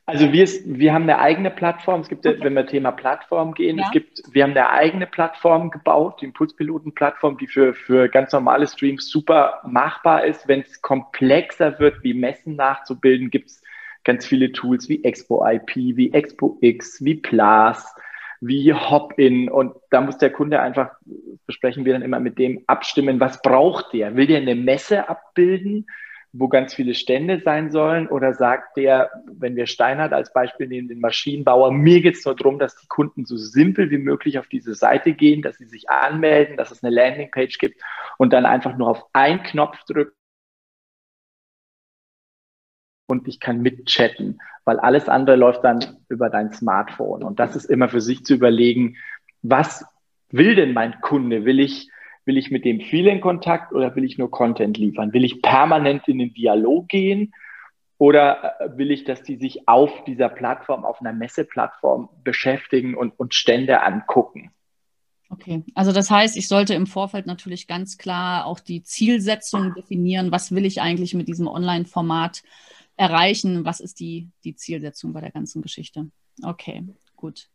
[0.09, 2.03] Also wir, wir haben eine eigene Plattform.
[2.03, 3.87] Es gibt, wenn wir Thema Plattform gehen, ja.
[3.87, 8.69] es gibt, wir haben eine eigene Plattform gebaut, die Impulspiloten-Plattform, die für, für ganz normale
[8.69, 10.47] Streams super machbar ist.
[10.47, 13.63] Wenn es komplexer wird, wie Messen nachzubilden, gibt es
[14.07, 17.93] ganz viele Tools wie Expo IP, wie Expo X, wie Plas,
[18.41, 20.93] wie Hop-In und da muss der Kunde einfach,
[21.47, 24.15] besprechen wir dann immer mit dem abstimmen, was braucht der?
[24.15, 25.87] Will der eine Messe abbilden,
[26.33, 30.87] wo ganz viele Stände sein sollen oder sagt der, wenn wir Steinhardt als Beispiel nehmen,
[30.87, 34.47] den Maschinenbauer, mir geht es nur darum, dass die Kunden so simpel wie möglich auf
[34.47, 37.83] diese Seite gehen, dass sie sich anmelden, dass es eine Landingpage gibt
[38.19, 40.15] und dann einfach nur auf einen Knopf drücken
[43.07, 47.23] und ich kann mitchatten, weil alles andere läuft dann über dein Smartphone.
[47.23, 48.97] Und das ist immer für sich zu überlegen,
[49.43, 49.85] was
[50.31, 51.45] will denn mein Kunde?
[51.45, 51.89] Will ich,
[52.25, 55.13] will ich mit dem viel in Kontakt oder will ich nur Content liefern?
[55.13, 57.33] Will ich permanent in den Dialog gehen?
[57.99, 63.19] Oder äh, will ich, dass die sich auf dieser Plattform, auf einer Messeplattform beschäftigen und,
[63.19, 64.51] und Stände angucken?
[65.29, 70.31] Okay, also das heißt, ich sollte im Vorfeld natürlich ganz klar auch die Zielsetzung definieren.
[70.31, 72.43] Was will ich eigentlich mit diesem Online-Format
[72.97, 73.65] erreichen?
[73.65, 76.11] Was ist die, die Zielsetzung bei der ganzen Geschichte?
[76.43, 76.85] Okay,
[77.17, 77.49] gut.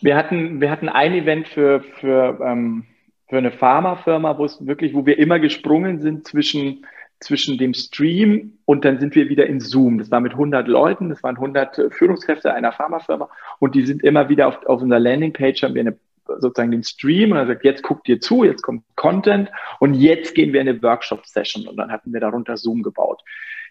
[0.00, 2.86] Wir hatten, wir hatten ein Event für, für, ähm,
[3.28, 6.84] für eine Pharmafirma, wo es wirklich, wo wir immer gesprungen sind zwischen
[7.20, 9.98] zwischen dem Stream und dann sind wir wieder in Zoom.
[9.98, 14.28] Das war mit 100 Leuten, das waren 100 Führungskräfte einer Pharmafirma und die sind immer
[14.28, 17.82] wieder auf, auf unserer Landingpage, haben wir eine, sozusagen den Stream und er sagt, jetzt
[17.82, 21.90] guckt ihr zu, jetzt kommt Content und jetzt gehen wir in eine Workshop-Session und dann
[21.90, 23.22] hatten wir darunter Zoom gebaut.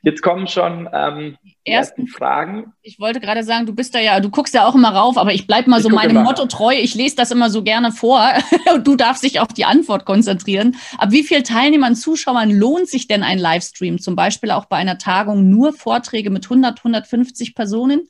[0.06, 2.74] Jetzt kommen schon ähm, die ersten, ersten Fragen.
[2.84, 5.34] Ich wollte gerade sagen, du bist da ja, du guckst ja auch immer rauf, aber
[5.34, 6.76] ich bleibe mal so meinem Motto treu.
[6.76, 8.22] Ich lese das immer so gerne vor
[8.76, 10.76] und du darfst dich auf die Antwort konzentrieren.
[11.00, 13.98] Ab wie viel Teilnehmern, Zuschauern lohnt sich denn ein Livestream?
[13.98, 18.08] Zum Beispiel auch bei einer Tagung nur Vorträge mit 100, 150 Personen?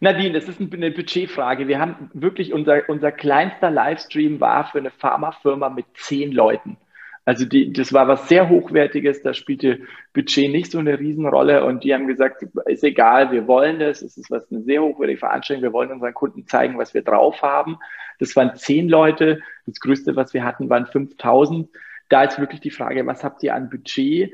[0.00, 1.68] Nadine, das ist eine Budgetfrage.
[1.68, 6.78] Wir haben wirklich unser, unser kleinster Livestream war für eine Pharmafirma mit zehn Leuten.
[7.26, 9.80] Also die, das war was sehr Hochwertiges, da spielte
[10.12, 14.18] Budget nicht so eine Riesenrolle und die haben gesagt, ist egal, wir wollen das, es
[14.18, 17.78] ist was eine sehr hochwertige Veranstaltung, wir wollen unseren Kunden zeigen, was wir drauf haben.
[18.18, 21.70] Das waren zehn Leute, das größte, was wir hatten, waren 5000.
[22.10, 24.30] Da ist wirklich die Frage, was habt ihr an Budget?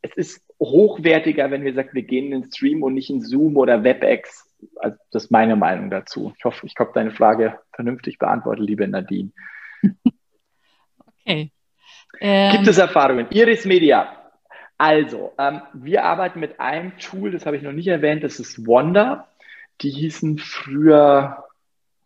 [0.00, 3.58] Es ist hochwertiger, wenn wir sagen, wir gehen in den Stream und nicht in Zoom
[3.58, 4.50] oder WebEx.
[4.76, 6.32] Also das ist meine Meinung dazu.
[6.38, 9.32] Ich hoffe, ich habe deine Frage vernünftig beantwortet, liebe Nadine.
[11.28, 11.52] Okay.
[12.20, 13.26] Ähm, Gibt es Erfahrungen?
[13.30, 14.14] Iris Media.
[14.76, 18.66] Also, ähm, wir arbeiten mit einem Tool, das habe ich noch nicht erwähnt, das ist
[18.66, 19.26] Wonder.
[19.80, 21.44] Die hießen früher,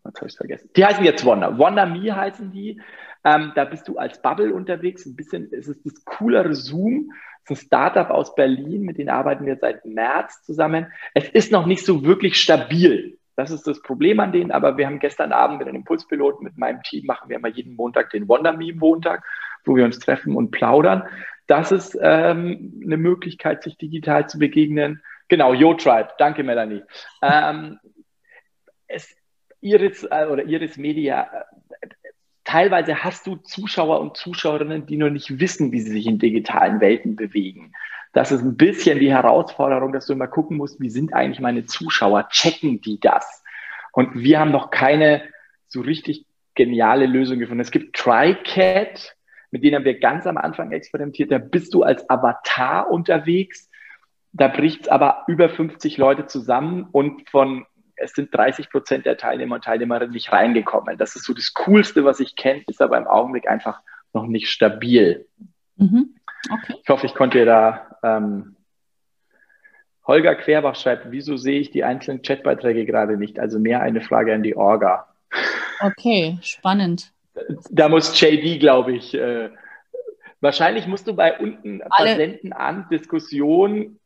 [0.02, 0.70] was habe ich vergessen?
[0.76, 1.58] Die heißen jetzt Wonder.
[1.58, 2.80] Wonder Me heißen die.
[3.24, 5.06] Ähm, da bist du als Bubble unterwegs.
[5.06, 7.12] Ein bisschen, es ist das coolere Zoom.
[7.44, 10.86] Es ist ein Startup aus Berlin, mit denen arbeiten wir seit März zusammen.
[11.14, 13.18] Es ist noch nicht so wirklich stabil.
[13.36, 16.58] Das ist das Problem an denen, aber wir haben gestern Abend mit einem Impulspiloten, mit
[16.58, 19.24] meinem Team, machen wir immer jeden Montag den Wonder Me Montag
[19.64, 21.04] wo wir uns treffen und plaudern.
[21.46, 25.02] Das ist ähm, eine Möglichkeit, sich digital zu begegnen.
[25.28, 26.10] Genau, YoTribe.
[26.18, 26.82] Danke, Melanie.
[27.22, 27.78] Ähm,
[28.86, 29.14] es,
[29.60, 31.28] Iris äh, oder Iris Media,
[31.80, 31.88] äh,
[32.44, 36.80] teilweise hast du Zuschauer und Zuschauerinnen, die noch nicht wissen, wie sie sich in digitalen
[36.80, 37.72] Welten bewegen.
[38.12, 41.64] Das ist ein bisschen die Herausforderung, dass du immer gucken musst, wie sind eigentlich meine
[41.64, 42.28] Zuschauer?
[42.28, 43.42] Checken die das?
[43.92, 45.22] Und wir haben noch keine
[45.68, 47.60] so richtig geniale Lösung gefunden.
[47.60, 49.16] Es gibt TriCat,
[49.50, 51.30] mit denen haben wir ganz am Anfang experimentiert.
[51.30, 53.70] Da bist du als Avatar unterwegs.
[54.32, 59.16] Da bricht es aber über 50 Leute zusammen und von es sind 30 Prozent der
[59.16, 60.98] Teilnehmer und Teilnehmerinnen nicht reingekommen.
[60.98, 63.80] Das ist so das Coolste, was ich kenne, ist aber im Augenblick einfach
[64.12, 65.26] noch nicht stabil.
[65.76, 66.16] Mhm.
[66.50, 66.74] Okay.
[66.82, 67.96] Ich hoffe, ich konnte dir da.
[68.02, 68.56] Ähm,
[70.06, 73.38] Holger Querbach schreibt, wieso sehe ich die einzelnen Chatbeiträge gerade nicht?
[73.38, 75.06] Also mehr eine Frage an die Orga.
[75.80, 77.12] Okay, spannend
[77.70, 79.50] da muss JD, glaube ich, äh,
[80.40, 83.98] wahrscheinlich musst du bei unten alle, Versenden an Diskussion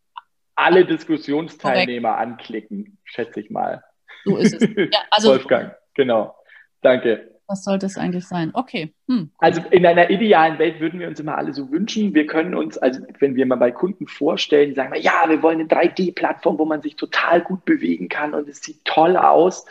[0.55, 2.29] alle Diskussionsteilnehmer Korrekt.
[2.29, 3.85] anklicken, schätze ich mal.
[4.25, 4.91] So ist es.
[4.91, 6.35] Ja, also, Wolfgang, genau.
[6.81, 7.36] Danke.
[7.49, 8.51] Was sollte es eigentlich sein?
[8.55, 8.93] Okay.
[9.09, 9.31] Hm.
[9.39, 12.13] Also in einer idealen Welt würden wir uns immer alle so wünschen.
[12.13, 15.61] Wir können uns, also wenn wir mal bei Kunden vorstellen, sagen wir, ja, wir wollen
[15.61, 19.67] eine 3D-Plattform, wo man sich total gut bewegen kann und es sieht toll aus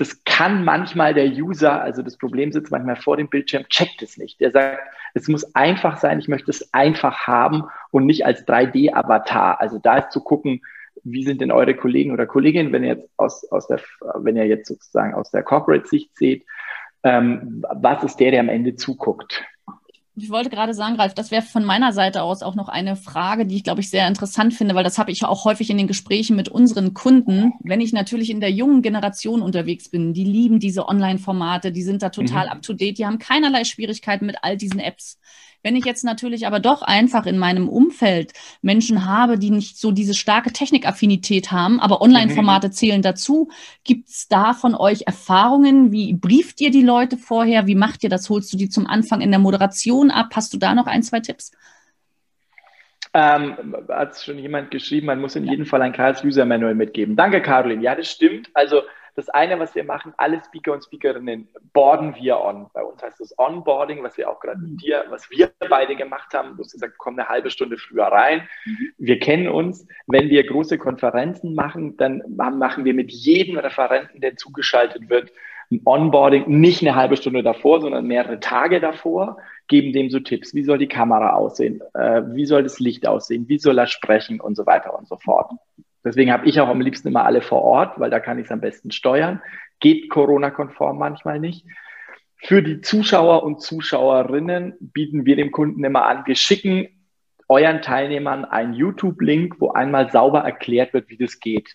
[0.00, 4.16] das kann manchmal der User, also das Problem sitzt manchmal vor dem Bildschirm, checkt es
[4.16, 4.40] nicht.
[4.40, 4.80] Der sagt,
[5.12, 9.60] es muss einfach sein, ich möchte es einfach haben und nicht als 3D-Avatar.
[9.60, 10.62] Also da ist zu gucken,
[11.04, 13.78] wie sind denn eure Kollegen oder Kolleginnen, wenn ihr jetzt aus, aus der,
[14.14, 16.46] wenn ihr jetzt sozusagen aus der Corporate-Sicht seht,
[17.02, 19.42] ähm, was ist der, der am Ende zuguckt?
[20.22, 23.46] ich wollte gerade sagen, Ralf, das wäre von meiner Seite aus auch noch eine Frage,
[23.46, 25.86] die ich, glaube ich, sehr interessant finde, weil das habe ich auch häufig in den
[25.86, 27.52] Gesprächen mit unseren Kunden.
[27.60, 32.02] Wenn ich natürlich in der jungen Generation unterwegs bin, die lieben diese Online-Formate, die sind
[32.02, 32.52] da total mhm.
[32.52, 35.18] up-to-date, die haben keinerlei Schwierigkeiten mit all diesen Apps.
[35.62, 39.92] Wenn ich jetzt natürlich aber doch einfach in meinem Umfeld Menschen habe, die nicht so
[39.92, 42.72] diese starke Technikaffinität haben, aber Online-Formate mhm.
[42.72, 43.50] zählen dazu,
[43.84, 45.92] gibt es da von euch Erfahrungen?
[45.92, 47.66] Wie brieft ihr die Leute vorher?
[47.66, 48.30] Wie macht ihr das?
[48.30, 50.28] Holst du die zum Anfang in der Moderation ab?
[50.34, 51.52] Hast du da noch ein, zwei Tipps?
[53.12, 55.50] Ähm, hat schon jemand geschrieben, man muss in ja.
[55.50, 57.16] jedem Fall ein Karls User Manual mitgeben.
[57.16, 57.82] Danke, Caroline.
[57.82, 58.48] Ja, das stimmt.
[58.54, 58.82] Also
[59.20, 62.68] das eine, was wir machen, alle Speaker und Speakerinnen boarden wir on.
[62.72, 66.32] Bei uns heißt das Onboarding, was wir auch gerade mit dir, was wir beide gemacht
[66.32, 66.56] haben.
[66.56, 68.48] Du hast gesagt, komm eine halbe Stunde früher rein.
[68.64, 68.92] Mhm.
[68.96, 69.86] Wir kennen uns.
[70.06, 75.30] Wenn wir große Konferenzen machen, dann machen wir mit jedem Referenten, der zugeschaltet wird,
[75.70, 79.36] ein Onboarding, nicht eine halbe Stunde davor, sondern mehrere Tage davor,
[79.68, 80.54] geben dem so Tipps.
[80.54, 81.80] Wie soll die Kamera aussehen?
[81.94, 83.48] Äh, wie soll das Licht aussehen?
[83.48, 84.40] Wie soll er sprechen?
[84.40, 85.52] Und so weiter und so fort.
[86.04, 88.52] Deswegen habe ich auch am liebsten immer alle vor Ort, weil da kann ich es
[88.52, 89.42] am besten steuern.
[89.80, 91.66] Geht Corona-konform manchmal nicht.
[92.36, 96.88] Für die Zuschauer und Zuschauerinnen bieten wir dem Kunden immer an, wir schicken
[97.50, 101.74] euren Teilnehmern einen YouTube-Link, wo einmal sauber erklärt wird, wie das geht.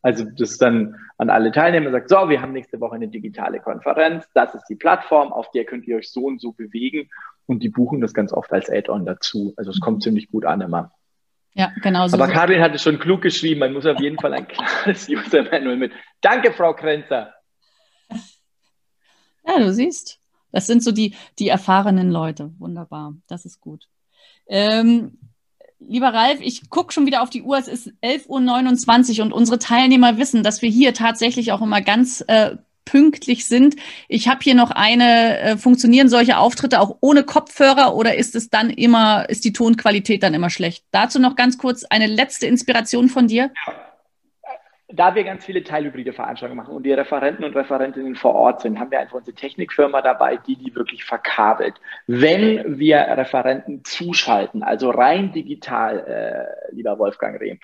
[0.00, 3.58] Also das ist dann an alle Teilnehmer sagt, so, wir haben nächste Woche eine digitale
[3.58, 7.10] Konferenz, das ist die Plattform, auf der könnt ihr euch so und so bewegen
[7.46, 9.52] und die buchen das ganz oft als Add-on dazu.
[9.56, 10.92] Also es kommt ziemlich gut an immer.
[11.56, 12.16] Ja, genau so.
[12.16, 15.76] Aber Karin hat es schon klug geschrieben, man muss auf jeden Fall ein klares User-Manual
[15.76, 15.92] mit.
[16.20, 17.32] Danke, Frau Krenzer.
[19.46, 20.20] Ja, du siehst.
[20.52, 22.52] Das sind so die, die erfahrenen Leute.
[22.58, 23.14] Wunderbar.
[23.26, 23.88] Das ist gut.
[24.46, 25.18] Ähm,
[25.78, 27.56] lieber Ralf, ich gucke schon wieder auf die Uhr.
[27.56, 32.22] Es ist 11.29 Uhr und unsere Teilnehmer wissen, dass wir hier tatsächlich auch immer ganz
[32.28, 33.76] äh, pünktlich sind.
[34.08, 38.48] Ich habe hier noch eine, äh, funktionieren solche Auftritte auch ohne Kopfhörer oder ist es
[38.48, 40.86] dann immer, ist die Tonqualität dann immer schlecht?
[40.92, 43.50] Dazu noch ganz kurz eine letzte Inspiration von dir.
[44.88, 48.78] Da wir ganz viele teilhybride Veranstaltungen machen und die Referenten und Referentinnen vor Ort sind,
[48.78, 51.74] haben wir einfach unsere Technikfirma dabei, die die wirklich verkabelt.
[52.06, 55.98] Wenn wir Referenten zuschalten, also rein digital,
[56.70, 57.58] äh, lieber Wolfgang Rehm,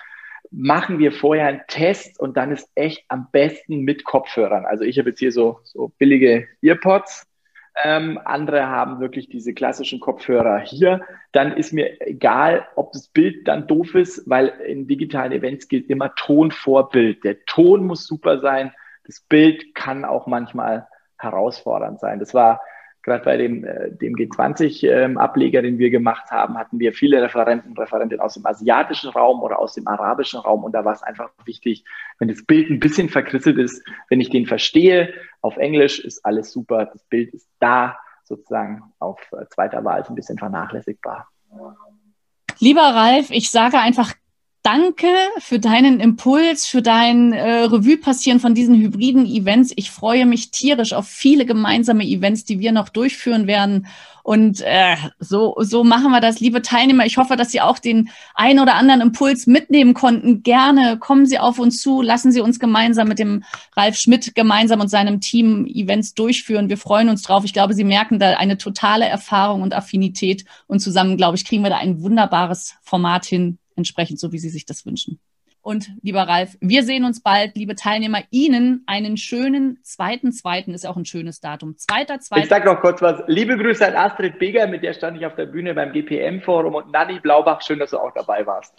[0.52, 4.66] machen wir vorher einen Test und dann ist echt am besten mit Kopfhörern.
[4.66, 7.26] Also ich habe jetzt hier so, so billige Earpods
[7.82, 11.00] ähm, andere haben wirklich diese klassischen Kopfhörer hier.
[11.32, 15.88] Dann ist mir egal, ob das Bild dann doof ist, weil in digitalen Events gilt
[15.88, 17.24] immer Ton vor Bild.
[17.24, 18.72] Der Ton muss super sein.
[19.06, 20.86] Das Bild kann auch manchmal
[21.16, 22.18] herausfordernd sein.
[22.18, 22.60] Das war
[23.02, 27.70] gerade bei dem, äh, dem G20-Ableger, ähm, den wir gemacht haben, hatten wir viele Referenten
[27.70, 30.64] und Referentinnen aus dem asiatischen Raum oder aus dem arabischen Raum.
[30.64, 31.84] Und da war es einfach wichtig,
[32.18, 36.52] wenn das Bild ein bisschen verkrisselt ist, wenn ich den verstehe, auf Englisch ist alles
[36.52, 41.28] super, das Bild ist da, sozusagen auf äh, zweiter Wahl ein bisschen vernachlässigbar.
[42.60, 44.14] Lieber Ralf, ich sage einfach
[44.64, 49.72] Danke für deinen Impuls, für dein äh, Revue passieren von diesen hybriden Events.
[49.74, 53.88] Ich freue mich tierisch auf viele gemeinsame Events, die wir noch durchführen werden.
[54.22, 57.04] Und äh, so, so machen wir das, liebe Teilnehmer.
[57.04, 60.44] Ich hoffe, dass Sie auch den ein oder anderen Impuls mitnehmen konnten.
[60.44, 63.42] Gerne kommen Sie auf uns zu, lassen Sie uns gemeinsam mit dem
[63.76, 66.68] Ralf Schmidt gemeinsam und seinem Team Events durchführen.
[66.68, 67.44] Wir freuen uns drauf.
[67.44, 70.44] Ich glaube, Sie merken da eine totale Erfahrung und Affinität.
[70.68, 74.48] Und zusammen, glaube ich, kriegen wir da ein wunderbares Format hin, entsprechend so, wie Sie
[74.48, 75.20] sich das wünschen.
[75.62, 77.56] Und lieber Ralf, wir sehen uns bald.
[77.56, 81.76] Liebe Teilnehmer, Ihnen einen schönen zweiten, zweiten ist auch ein schönes Datum.
[81.76, 82.42] Zweiter, zweiter.
[82.42, 83.22] Ich sage noch kurz was.
[83.28, 86.90] Liebe Grüße an Astrid Beger, mit der stand ich auf der Bühne beim GPM-Forum und
[86.90, 88.74] Nanni Blaubach, schön, dass du auch dabei warst.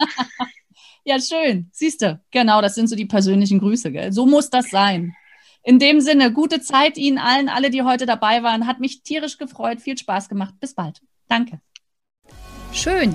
[1.04, 1.70] ja, schön.
[1.72, 3.90] Siehst du, genau, das sind so die persönlichen Grüße.
[3.90, 4.12] Gell?
[4.12, 5.14] So muss das sein.
[5.62, 8.66] In dem Sinne, gute Zeit Ihnen allen, alle, die heute dabei waren.
[8.66, 10.52] Hat mich tierisch gefreut, viel Spaß gemacht.
[10.60, 11.00] Bis bald.
[11.28, 11.60] Danke.
[12.72, 13.14] Schön,